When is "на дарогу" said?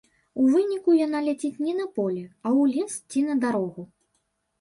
3.27-3.81